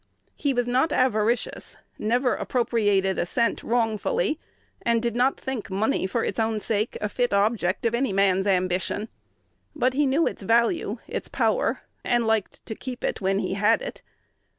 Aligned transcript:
He 0.35 0.51
was 0.51 0.67
not 0.67 0.91
avaricious, 0.91 1.77
never 1.99 2.33
appropriated 2.33 3.19
a 3.19 3.25
cent 3.27 3.61
wrongfully, 3.61 4.39
and 4.81 4.99
did 4.99 5.15
not 5.15 5.39
think 5.39 5.69
money 5.69 6.07
for 6.07 6.23
its 6.23 6.39
own 6.39 6.59
sake 6.59 6.97
a 6.99 7.07
fit 7.07 7.31
object 7.35 7.85
of 7.85 7.93
any 7.93 8.11
man's 8.11 8.47
ambition. 8.47 9.09
But 9.75 9.93
he 9.93 10.07
knew 10.07 10.25
its 10.25 10.41
value, 10.41 10.97
its 11.07 11.27
power, 11.27 11.81
and 12.03 12.25
liked 12.25 12.65
to 12.65 12.73
keep 12.73 13.03
it 13.03 13.21
when 13.21 13.37
he 13.37 13.53
had 13.53 13.83
it. 13.83 14.01